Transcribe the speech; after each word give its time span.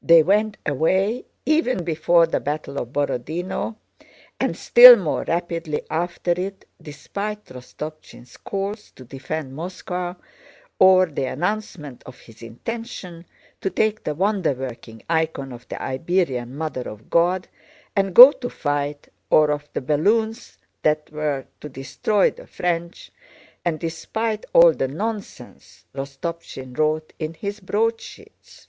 They 0.00 0.22
went 0.22 0.58
away 0.64 1.24
even 1.44 1.82
before 1.82 2.28
the 2.28 2.38
battle 2.38 2.78
of 2.78 2.90
Borodinó 2.92 3.74
and 4.38 4.56
still 4.56 4.94
more 4.94 5.24
rapidly 5.24 5.82
after 5.90 6.30
it, 6.30 6.66
despite 6.80 7.46
Rostopchín's 7.46 8.36
calls 8.36 8.92
to 8.92 9.04
defend 9.04 9.56
Moscow 9.56 10.14
or 10.78 11.06
the 11.06 11.24
announcement 11.24 12.04
of 12.06 12.16
his 12.20 12.42
intention 12.42 13.26
to 13.60 13.68
take 13.68 14.04
the 14.04 14.14
wonder 14.14 14.52
working 14.52 15.02
icon 15.10 15.50
of 15.52 15.66
the 15.66 15.82
Iberian 15.82 16.54
Mother 16.56 16.88
of 16.88 17.10
God 17.10 17.48
and 17.96 18.14
go 18.14 18.30
to 18.30 18.48
fight, 18.48 19.08
or 19.30 19.50
of 19.50 19.68
the 19.72 19.80
balloons 19.80 20.58
that 20.82 21.10
were 21.10 21.44
to 21.60 21.68
destroy 21.68 22.30
the 22.30 22.46
French, 22.46 23.10
and 23.64 23.80
despite 23.80 24.46
all 24.52 24.72
the 24.72 24.86
nonsense 24.86 25.86
Rostopchín 25.92 26.78
wrote 26.78 27.12
in 27.18 27.34
his 27.34 27.58
broadsheets. 27.58 28.68